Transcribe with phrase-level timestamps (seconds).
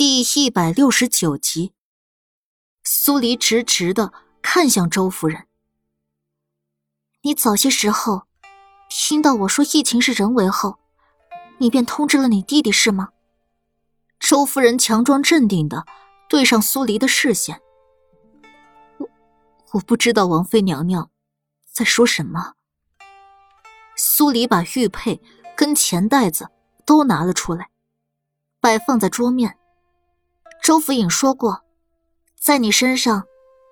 [0.00, 1.74] 第一百六十九集，
[2.82, 5.46] 苏黎直直的看向周夫人
[7.20, 8.22] ：“你早些时候
[8.88, 10.78] 听到我说疫情是人为后，
[11.58, 13.10] 你便通知了你弟弟是吗？”
[14.18, 15.84] 周夫人强装镇定的
[16.30, 17.60] 对上苏黎的视线
[18.96, 19.08] ：“我
[19.72, 21.10] 我不知道王妃娘娘
[21.70, 22.54] 在说什么。”
[23.94, 25.20] 苏黎把玉佩
[25.54, 26.48] 跟钱袋子
[26.86, 27.68] 都拿了出来，
[28.60, 29.58] 摆放在桌面。
[30.62, 31.62] 周府尹说过，
[32.38, 33.24] 在你身上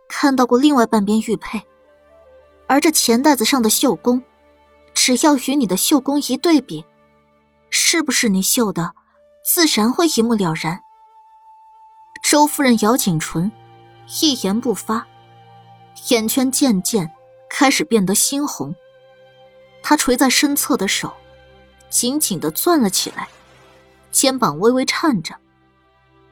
[0.09, 1.63] 看到过另外半边玉佩，
[2.67, 4.23] 而这钱袋子上的绣工，
[4.95, 6.85] 只要与你的绣工一对比，
[7.69, 8.95] 是不是你绣的，
[9.45, 10.81] 自然会一目了然。
[12.23, 13.53] 周夫人咬紧唇，
[14.21, 15.07] 一言不发，
[16.09, 17.13] 眼圈渐渐
[17.51, 18.75] 开始变得猩红，
[19.83, 21.13] 她垂在身侧的手
[21.91, 23.29] 紧紧的攥了起来，
[24.11, 25.37] 肩膀微微颤着。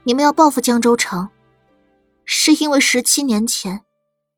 [0.06, 1.30] 你们要报复江州城，
[2.24, 3.84] 是因为十七年前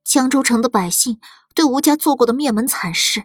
[0.02, 1.20] 江州城的百姓
[1.54, 3.24] 对吴家做过的灭门惨事。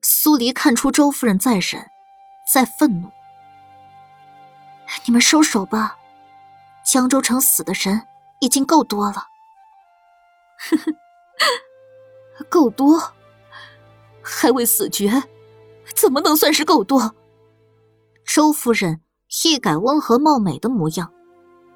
[0.00, 1.90] 苏黎看出周夫人在忍，
[2.52, 3.10] 在愤怒。
[5.06, 5.96] 你们收手吧，
[6.84, 8.06] 江州城死的人
[8.40, 9.26] 已经够多了。
[10.70, 13.12] 呵呵，够多，
[14.22, 15.24] 还未死绝，
[15.96, 17.16] 怎么能算是够多？
[18.24, 19.00] 周夫人。
[19.44, 21.12] 一改温和貌美的模样，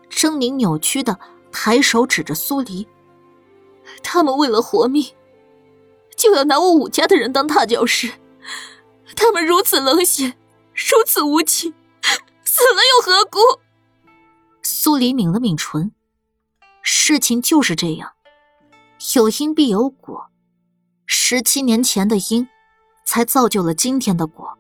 [0.08, 1.19] 狰狞扭曲的
[1.53, 2.89] 抬手指着苏黎
[4.02, 5.14] ：“他们为了活命，
[6.17, 8.12] 就要拿我武家的人当踏脚石。
[9.14, 10.36] 他们如此冷血，
[10.75, 11.75] 如此无情，
[12.44, 13.39] 死了又何故？”
[14.62, 15.92] 苏黎抿了抿唇，
[16.83, 18.12] 事情就是这样，
[19.17, 20.30] 有因必有果。
[21.05, 22.48] 十七年前的因，
[23.05, 24.56] 才造就了今天的果。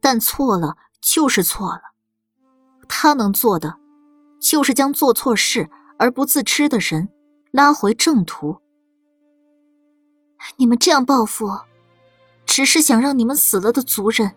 [0.00, 0.76] 但错了。
[1.00, 1.82] 就是错了，
[2.88, 3.78] 他能做的，
[4.40, 7.08] 就是将做错事而不自知的人
[7.50, 8.60] 拉回正途。
[10.56, 11.60] 你们这样报复，
[12.46, 14.34] 只是想让你们死了的族人，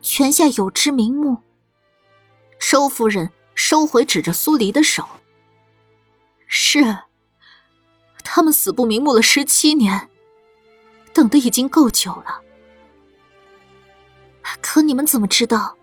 [0.00, 1.38] 泉下有知瞑目。
[2.58, 5.04] 周夫人收回指着苏黎的手。
[6.46, 6.98] 是，
[8.22, 10.08] 他们死不瞑目了十七年，
[11.12, 12.42] 等的已经够久了。
[14.60, 15.76] 可你们怎么知道？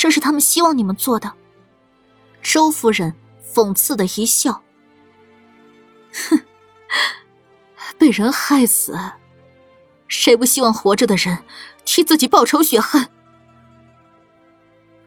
[0.00, 1.34] 这是他们希望你们做的。
[2.40, 3.12] 周夫人
[3.52, 4.62] 讽刺的一笑
[6.30, 6.40] ：“哼，
[7.98, 8.96] 被人害死，
[10.06, 11.42] 谁不希望活着的人
[11.84, 13.08] 替自己报仇雪恨？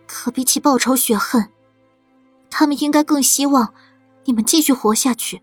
[0.06, 1.50] 可比起报仇雪恨，
[2.50, 3.74] 他们应该更希望
[4.25, 5.41] 你们继续活下去，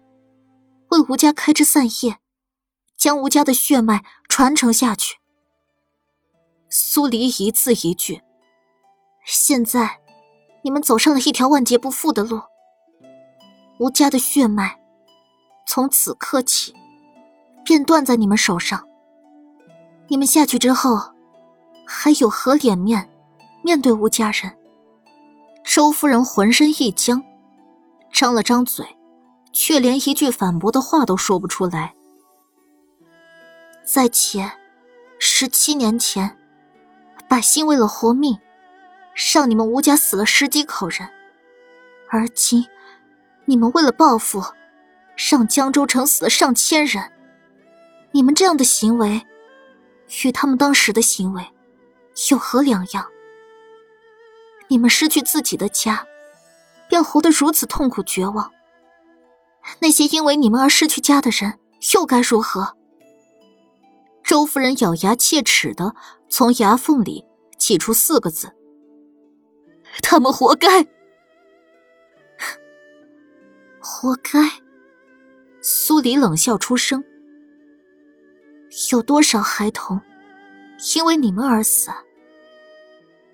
[0.90, 2.18] 为吴家开枝散叶，
[2.98, 5.16] 将吴家的血脉传承下去。”
[6.68, 8.20] 苏黎一字一句。
[9.30, 10.00] 现在，
[10.62, 12.40] 你们走上了一条万劫不复的路。
[13.78, 14.80] 吴家的血脉，
[15.66, 16.74] 从此刻起，
[17.62, 18.88] 便断在你们手上。
[20.06, 21.12] 你们下去之后，
[21.86, 23.10] 还有何脸面
[23.62, 24.56] 面对吴家人？
[25.62, 27.22] 周夫人浑身一僵，
[28.10, 28.96] 张了张嘴，
[29.52, 31.94] 却连一句反驳的话都说不出来。
[33.84, 34.50] 在前，
[35.18, 36.38] 十七年前，
[37.28, 38.38] 百姓为了活命。
[39.18, 41.08] 让你们吴家死了十几口人，
[42.08, 42.64] 而今
[43.46, 44.40] 你们为了报复，
[45.16, 47.10] 让江州城死了上千人。
[48.12, 49.26] 你们这样的行为，
[50.22, 51.44] 与他们当时的行为
[52.30, 53.08] 有何两样？
[54.68, 56.06] 你们失去自己的家，
[56.88, 58.52] 便活得如此痛苦绝望。
[59.80, 61.58] 那些因为你们而失去家的人，
[61.92, 62.76] 又该如何？
[64.22, 65.96] 周夫人咬牙切齿的
[66.28, 67.24] 从牙缝里
[67.58, 68.54] 挤出四个字。
[70.02, 70.86] 他们活该，
[73.80, 74.40] 活该。
[75.60, 77.04] 苏黎冷笑出声
[78.90, 80.00] ：“有多少孩童
[80.94, 81.90] 因为你们而死？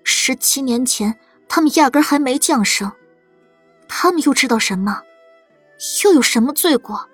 [0.03, 1.17] 十七年前，
[1.47, 2.91] 他们压根还没降生，
[3.87, 5.03] 他们又知道什么？
[6.03, 7.09] 又有什么罪过？”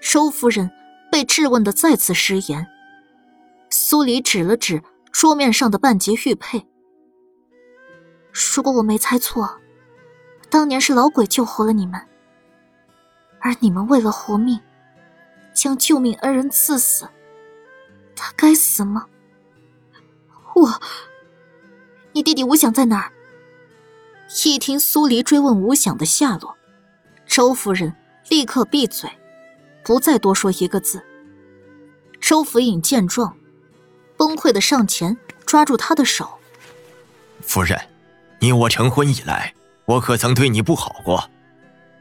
[0.00, 0.70] 周夫人
[1.10, 2.66] 被质问的再次失言。
[3.70, 6.66] 苏黎指了指桌面上的半截玉佩。
[8.32, 9.60] 如果我没猜错，
[10.48, 12.00] 当年是老鬼救活了你们，
[13.40, 14.60] 而你们为了活命，
[15.52, 17.08] 将救命恩人刺死，
[18.14, 19.06] 他该死吗？
[20.54, 20.80] 我，
[22.12, 23.12] 你弟弟吴想在哪儿？
[24.44, 26.56] 一听苏黎追问吴想的下落，
[27.26, 27.94] 周夫人
[28.28, 29.10] 立刻闭嘴，
[29.84, 31.04] 不再多说一个字。
[32.20, 33.36] 周府尹见状，
[34.16, 36.38] 崩溃的上前抓住他的手，
[37.40, 37.89] 夫人。
[38.40, 39.54] 你我成婚以来，
[39.84, 41.30] 我可曾对你不好过？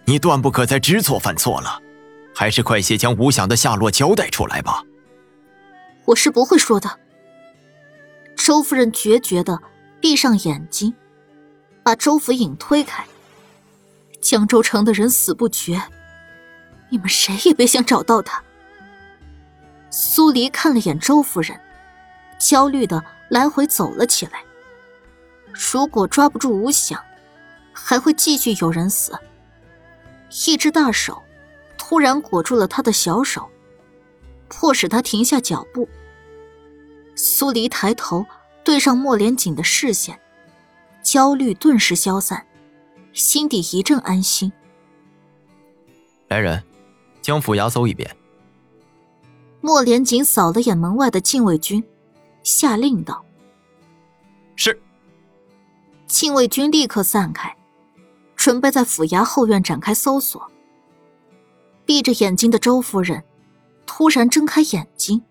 [0.06, 1.80] 你断不可再知错犯错了，
[2.34, 4.84] 还是快些将吴想的下落交代出来吧。
[6.06, 7.00] 我是不会说的。
[8.36, 9.60] 周夫人决绝的
[10.00, 10.94] 闭上眼睛，
[11.84, 13.06] 把周福影推开。
[14.22, 15.82] 江州城的人死不绝，
[16.90, 18.42] 你们谁也别想找到他。
[19.92, 21.60] 苏黎看了眼周夫人，
[22.40, 24.42] 焦虑的来回走了起来。
[25.54, 27.04] 如果抓不住吴想，
[27.74, 29.18] 还会继续有人死。
[30.48, 31.22] 一只大手
[31.78, 33.50] 突然裹住了他的小手，
[34.48, 35.88] 迫使他停下脚步。
[37.16, 38.26] 苏黎抬头
[38.64, 40.20] 对上莫连锦的视线，
[41.02, 42.46] 焦虑顿时消散，
[43.12, 44.52] 心底一阵安心。
[46.28, 46.64] 来人，
[47.22, 48.16] 将府衙搜一遍。
[49.62, 51.84] 莫连锦扫了眼门外的禁卫军，
[52.44, 53.26] 下令道
[54.56, 54.82] ：“是。”
[56.10, 57.56] 禁卫军立刻散开。
[58.36, 60.50] 准备在府衙后院展开搜索。
[61.86, 63.22] 闭着眼睛的周夫人
[63.86, 65.22] 突然睁开眼睛，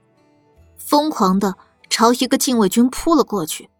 [0.76, 1.56] 疯狂的
[1.88, 3.70] 朝一个禁卫军扑了过去。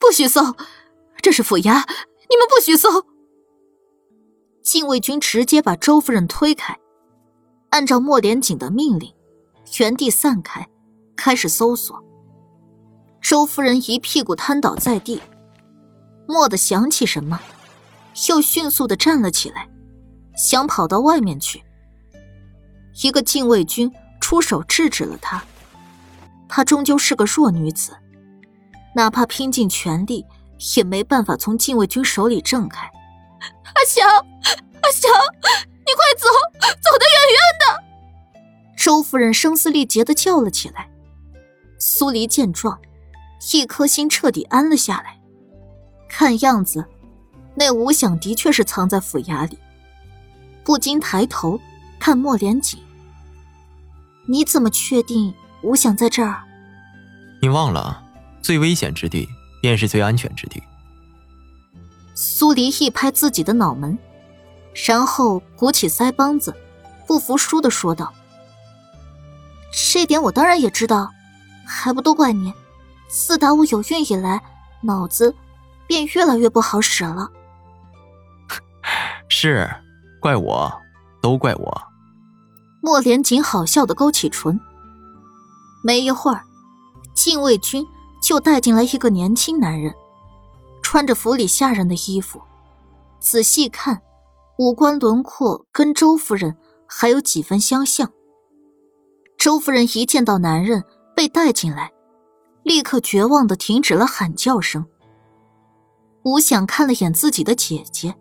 [0.00, 0.56] 不许搜！
[1.22, 1.84] 这是府衙，
[2.28, 2.88] 你们不许搜！
[4.60, 6.76] 禁卫军直接把周夫人推开，
[7.68, 9.14] 按照莫连锦的命令，
[9.78, 10.68] 原地散开，
[11.14, 12.02] 开始搜索。
[13.20, 15.22] 周夫人一屁股瘫倒在地，
[16.26, 17.40] 蓦地想起什么。
[18.28, 19.68] 又迅速的站了起来，
[20.36, 21.62] 想跑到外面去。
[23.02, 25.44] 一个禁卫军出手制止了他。
[26.48, 27.94] 她终究是个弱女子，
[28.94, 30.24] 哪怕拼尽全力，
[30.76, 32.90] 也没办法从禁卫军手里挣开。
[33.74, 35.10] 阿祥，阿祥，
[35.84, 36.26] 你快走，
[36.80, 38.76] 走得远远的！
[38.78, 40.88] 周夫人声嘶力竭的叫了起来。
[41.78, 42.80] 苏黎见状，
[43.52, 45.20] 一颗心彻底安了下来。
[46.16, 46.82] 看样子。
[47.54, 49.58] 那吴想的确是藏在府衙里，
[50.64, 51.60] 不禁抬头
[51.98, 52.80] 看莫连锦。
[54.26, 56.42] 你怎么确定吴想在这儿？
[57.42, 58.02] 你忘了，
[58.40, 59.28] 最危险之地
[59.60, 60.62] 便是最安全之地。
[62.14, 63.98] 苏黎一拍自己的脑门，
[64.86, 66.54] 然后鼓起腮帮子，
[67.06, 68.10] 不服输的说道
[69.92, 71.10] ：“这点我当然也知道，
[71.66, 72.54] 还不都怪你！
[73.06, 74.42] 自打我有孕以来，
[74.80, 75.34] 脑子
[75.86, 77.30] 便越来越不好使了。
[79.28, 79.68] ”是，
[80.20, 80.72] 怪我，
[81.20, 81.82] 都怪我。
[82.80, 84.60] 莫连锦好笑的勾起唇。
[85.82, 86.44] 没一会儿，
[87.14, 87.86] 禁卫军
[88.22, 89.94] 就带进来一个年轻男人，
[90.82, 92.40] 穿着府里下人的衣服。
[93.18, 94.02] 仔细看，
[94.58, 96.56] 五官轮廓跟周夫人
[96.86, 98.10] 还有几分相像。
[99.36, 100.84] 周夫人一见到男人
[101.14, 101.92] 被带进来，
[102.62, 104.86] 立刻绝望的停止了喊叫声。
[106.26, 108.12] 吴想看了眼自己的姐姐。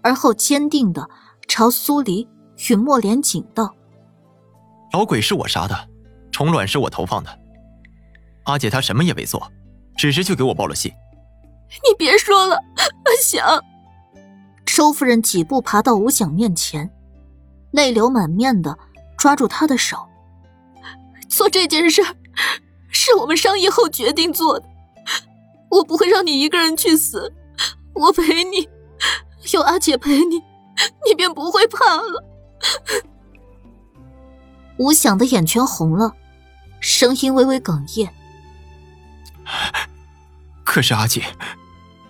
[0.00, 1.08] 而后坚定的
[1.48, 2.28] 朝苏黎
[2.68, 3.74] 与莫莲锦道
[4.92, 5.88] ：“老鬼是我杀的，
[6.30, 7.38] 虫卵是我投放的。
[8.44, 9.50] 阿姐她什么也没做，
[9.96, 10.92] 只是去给我报了信。”
[11.88, 13.60] 你别说了，阿想。
[14.64, 16.90] 周夫人几步爬到吴想面前，
[17.72, 18.78] 泪流满面的
[19.16, 20.08] 抓住他的手
[21.28, 22.02] ：“做这件事
[22.88, 24.66] 是我们商议后决定做的，
[25.72, 27.34] 我不会让你一个人去死，
[27.94, 28.68] 我陪你。”
[29.52, 30.36] 有阿姐陪你，
[31.04, 32.24] 你便不会怕了。
[34.78, 36.12] 吴想的眼圈红了，
[36.78, 38.14] 声音微微哽咽。
[40.62, 41.24] 可是阿姐，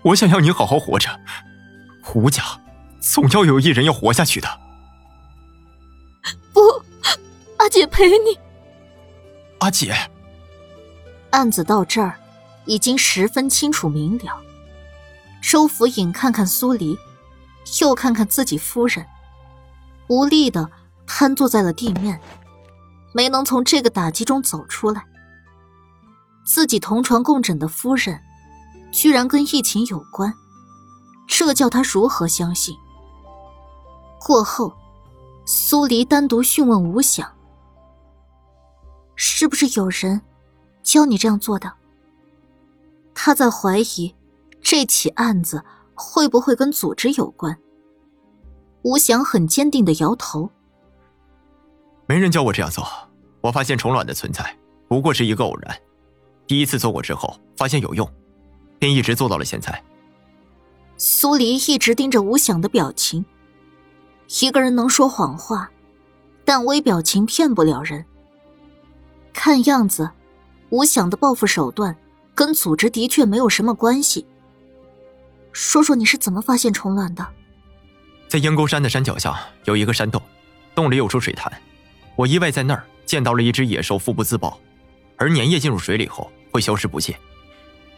[0.02, 1.08] 我想要你好好活着，
[2.14, 2.42] 吴家
[3.00, 4.60] 总要有一人要活下去的。
[6.52, 6.60] 不，
[7.56, 8.38] 阿姐陪你。
[9.60, 9.94] 阿姐，
[11.30, 12.18] 案子到这儿
[12.66, 14.40] 已经十分清楚明了。
[15.42, 16.98] 周福影看看苏黎。
[17.80, 19.06] 又看看自己夫人，
[20.08, 20.68] 无力的
[21.06, 22.20] 瘫坐在了地面，
[23.14, 25.06] 没能从这个打击中走出来。
[26.44, 28.20] 自己同床共枕的夫人，
[28.92, 30.34] 居然跟疫情有关，
[31.28, 32.76] 这叫他如何相信？
[34.26, 34.72] 过后，
[35.46, 37.32] 苏黎单独讯问吴想
[39.14, 40.20] ：“是不是有人
[40.82, 41.72] 教你这样做的？”
[43.14, 44.14] 他在怀疑
[44.60, 45.62] 这起案子。
[45.94, 47.56] 会不会跟组织有关？
[48.82, 50.50] 吴翔很坚定的摇头。
[52.06, 52.84] 没人教我这样做。
[53.42, 54.56] 我发现虫卵的存在
[54.88, 55.76] 不过是一个偶然，
[56.46, 58.10] 第一次做过之后发现有用，
[58.78, 59.80] 便一直做到了现在。
[60.96, 63.24] 苏黎一直盯着吴想的表情。
[64.40, 65.70] 一个人能说谎话，
[66.44, 68.04] 但微表情骗不了人。
[69.32, 70.10] 看样子，
[70.70, 71.96] 吴想的报复手段
[72.34, 74.26] 跟组织的确没有什么关系。
[75.52, 77.26] 说说你是怎么发现虫卵的？
[78.28, 80.20] 在鹰钩山的山脚下有一个山洞，
[80.74, 81.52] 洞里有处水潭，
[82.16, 84.58] 我意外在那儿见到了一只野兽腹部自爆，
[85.16, 87.14] 而粘液进入水里后会消失不见。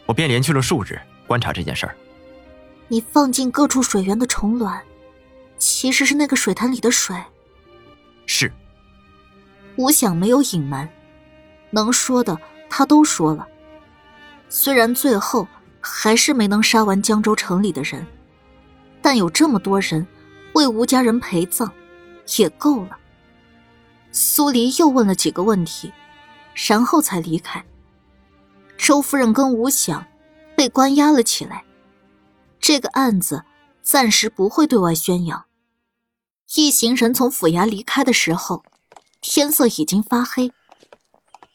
[0.05, 1.95] 我便连去了数日观察这件事儿。
[2.89, 4.81] 你放进各处水源的虫卵，
[5.57, 7.15] 其实是那个水潭里的水。
[8.25, 8.51] 是。
[9.77, 10.87] 吴想没有隐瞒，
[11.71, 12.37] 能说的
[12.69, 13.47] 他都说了。
[14.57, 15.45] 虽然最后
[15.81, 18.07] 还是没能杀完江州城里的人，
[19.01, 20.07] 但有这么多人
[20.53, 21.69] 为吴家人陪葬，
[22.37, 22.97] 也够了。
[24.13, 25.91] 苏黎又问了几个问题，
[26.53, 27.65] 然后才离开。
[28.77, 30.07] 周夫人跟吴想
[30.55, 31.65] 被关押了起来，
[32.57, 33.43] 这个案子
[33.81, 35.43] 暂时不会对外宣扬。
[36.55, 38.63] 一行人从府衙离开的时候，
[39.19, 40.53] 天色已经发黑。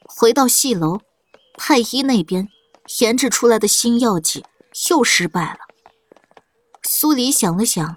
[0.04, 1.00] 回到戏楼，
[1.56, 2.46] 太医那边
[2.98, 4.44] 研制出来的新药剂
[4.90, 5.60] 又失败了。
[6.82, 7.96] 苏黎想了想，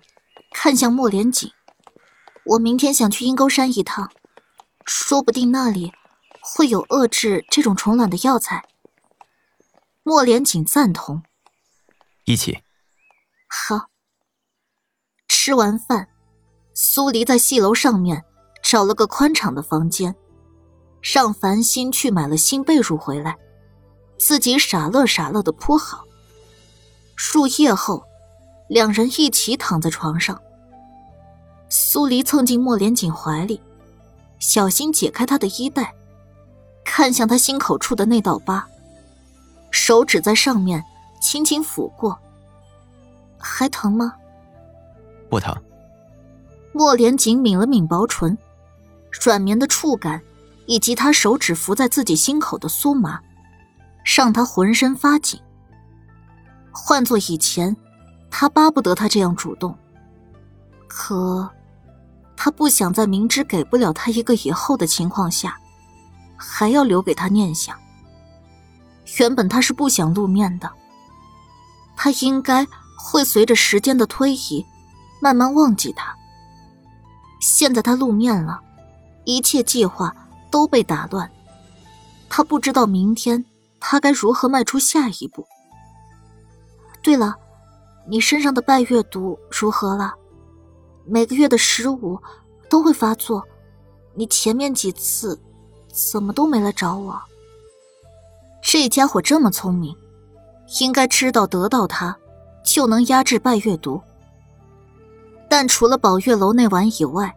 [0.53, 1.51] 看向莫连锦
[2.45, 4.11] ：“我明天想去阴沟山一趟，
[4.85, 5.91] 说不定那里
[6.41, 8.63] 会有遏制这种虫卵的药材。”
[10.03, 11.23] 莫连锦赞同
[12.25, 12.59] ：“一起。”
[13.49, 13.87] 好。
[15.27, 16.09] 吃完饭。
[16.75, 18.23] 苏黎在戏楼上面
[18.63, 20.15] 找了个宽敞的房间，
[21.01, 23.37] 让繁星去买了新被褥回来，
[24.25, 26.05] 自己傻乐傻乐的铺好。
[27.33, 28.01] 入夜后，
[28.69, 30.41] 两人一起躺在床上。
[31.67, 33.59] 苏黎蹭进莫连锦怀里，
[34.39, 35.93] 小心解开他的衣带，
[36.85, 38.65] 看向他心口处的那道疤，
[39.71, 40.81] 手指在上面
[41.19, 42.17] 轻轻抚过。
[43.37, 44.13] 还疼吗？
[45.29, 45.53] 不疼。
[46.71, 48.37] 莫连锦抿了抿薄唇，
[49.21, 50.21] 软绵的触感，
[50.65, 53.19] 以及他手指扶在自己心口的酥麻，
[54.03, 55.39] 让他浑身发紧。
[56.71, 57.75] 换做以前，
[58.29, 59.77] 他巴不得他这样主动，
[60.87, 61.49] 可
[62.35, 65.57] 他不想在明知给不了他一个以后的情况下，
[66.35, 67.77] 还要留给他念想。
[69.19, 70.71] 原本他是不想露面的，
[71.95, 72.65] 他应该
[72.97, 74.65] 会随着时间的推移，
[75.21, 76.15] 慢慢忘记他。
[77.39, 78.59] 现在他露面了，
[79.25, 80.15] 一切计划
[80.49, 81.29] 都被打乱。
[82.29, 83.45] 他不知道明天
[83.85, 85.45] 他该如何迈出下一步。
[87.01, 87.35] 对了，
[88.07, 90.13] 你身上的拜月毒如何了？
[91.05, 92.17] 每个月的十五
[92.69, 93.45] 都会发作，
[94.13, 95.37] 你前面几次
[95.91, 97.21] 怎么都没来找我？
[98.61, 99.93] 这家伙这么聪明，
[100.79, 102.17] 应该知道得到他
[102.63, 104.01] 就能压制拜月毒。
[105.49, 107.35] 但除了宝月楼那晚以外，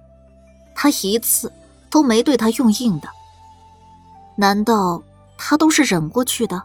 [0.76, 1.52] 他一次
[1.90, 3.08] 都没对他用硬的。
[4.36, 5.02] 难道
[5.38, 6.62] 他都是忍过去的？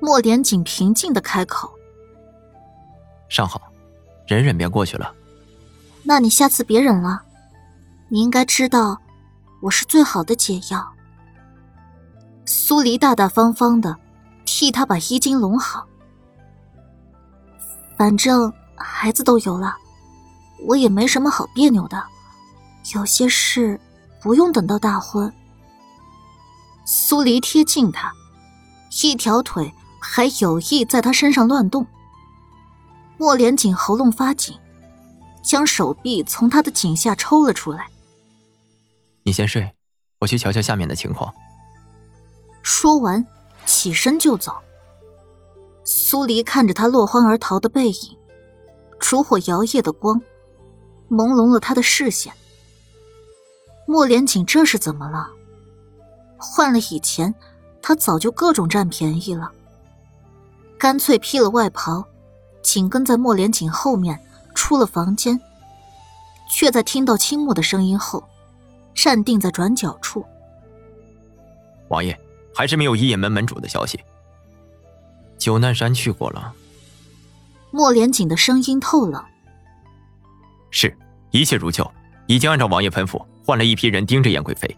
[0.00, 1.70] 莫连锦平静的开口
[3.28, 3.60] ：“尚好，
[4.26, 5.14] 忍忍便过去了。”
[6.02, 7.22] 那你下次别忍了。
[8.08, 8.98] 你应该知道，
[9.60, 10.90] 我是最好的解药。
[12.46, 13.94] 苏黎大大方方的
[14.44, 15.86] 替他把衣襟拢好。
[17.96, 19.76] 反正孩子都有了。
[20.66, 22.02] 我也没什么好别扭的，
[22.94, 23.78] 有些事
[24.20, 25.32] 不用等到大婚。
[26.92, 28.12] 苏黎贴近他，
[29.04, 31.86] 一条腿还有意在他身上乱动。
[33.16, 34.58] 莫连锦喉咙发紧，
[35.40, 37.88] 将手臂从他的颈下抽了出来。
[39.22, 39.72] 你先睡，
[40.18, 41.32] 我去瞧瞧下面的情况。
[42.60, 43.24] 说完，
[43.64, 44.56] 起身就走。
[45.84, 48.18] 苏黎看着他落荒而逃的背影，
[48.98, 50.20] 烛火摇曳的光。
[51.08, 52.32] 朦胧了他的视线。
[53.86, 55.30] 莫连锦这是怎么了？
[56.40, 57.34] 换了以前，
[57.82, 59.50] 他早就各种占便宜了。
[60.78, 62.02] 干脆披了外袍，
[62.62, 64.18] 紧跟在莫连锦后面
[64.54, 65.38] 出了房间，
[66.50, 68.26] 却在听到青木的声音后，
[68.94, 70.24] 站定在转角处。
[71.88, 72.18] 王爷
[72.54, 74.00] 还是没有一眼门门主的消息。
[75.36, 76.54] 九难山去过了。
[77.70, 79.22] 莫连锦的声音透冷。
[80.70, 80.96] 是，
[81.30, 81.88] 一切如旧，
[82.26, 84.74] 已经按照王爷吩咐换了一批人盯着燕贵妃。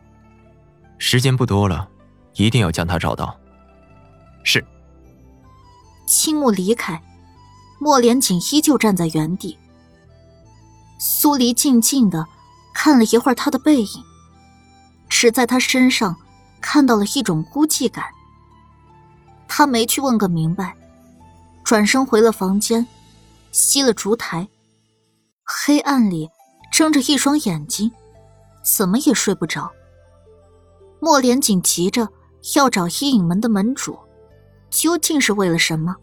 [1.05, 1.89] 时间不多了，
[2.37, 3.37] 一定要将他找到。
[4.45, 4.65] 是。
[6.07, 7.03] 青木离开，
[7.81, 9.59] 莫连锦依旧站在原地。
[11.01, 12.25] 苏黎静静的
[12.73, 14.05] 看了一会儿他的背影，
[15.09, 16.17] 只在他身上
[16.61, 18.05] 看到了一种孤寂感。
[19.49, 20.73] 他没去问个明白，
[21.65, 22.87] 转身回了房间，
[23.53, 24.49] 熄了烛台。
[25.43, 26.31] 黑暗里，
[26.71, 27.91] 睁着一双眼睛，
[28.63, 29.69] 怎么也睡不着。
[31.05, 32.09] 莫连锦急着
[32.55, 33.99] 要找阴影门的门主，
[34.71, 35.97] 究竟是为了什么？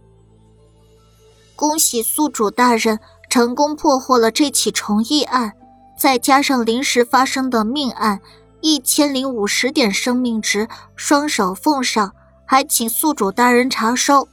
[1.55, 5.53] 恭喜宿主大人成功破获了这起重义案，
[5.97, 8.19] 再加上临时发生的命案，
[8.59, 12.13] 一千零五十点生命值，双手奉上，
[12.45, 14.27] 还请宿主大人查收。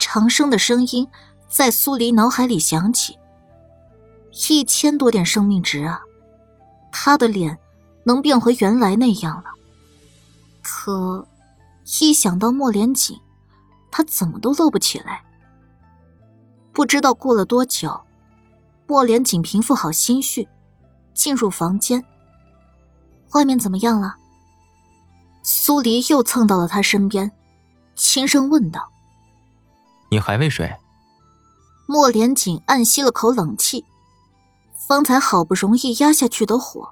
[0.00, 1.06] 长生的声音
[1.48, 3.16] 在苏黎脑海里响起。
[4.50, 6.00] 一千多点生命值啊，
[6.90, 7.56] 他的脸
[8.06, 9.50] 能变回原来那样了。
[10.62, 11.26] 可，
[12.00, 13.20] 一想到莫连锦，
[13.90, 15.24] 他怎么都乐不起来。
[16.72, 18.00] 不知道过了多久，
[18.86, 20.48] 莫连锦平复好心绪，
[21.14, 22.04] 进入房间。
[23.32, 24.14] 外面怎么样了？
[25.42, 27.32] 苏黎又蹭到了他身边，
[27.96, 28.88] 轻声问道
[30.10, 30.72] ：“你还未睡？”
[31.88, 33.84] 莫连锦暗吸了口冷气，
[34.88, 36.88] 方才好不容易压下去的火，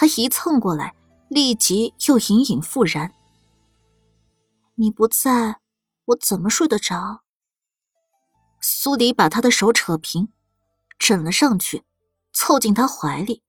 [0.00, 0.94] 他一蹭过来，
[1.28, 3.12] 立即又隐隐复燃。
[4.76, 5.58] 你不在，
[6.04, 7.24] 我怎么睡得着？
[8.60, 10.28] 苏迪把他的手扯平，
[11.00, 11.82] 枕了上去，
[12.32, 13.42] 凑进他怀里。